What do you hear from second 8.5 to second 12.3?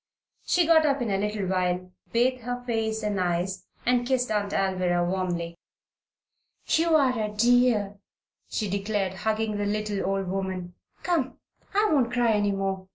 declared, hugging the little old woman. "Come! I won't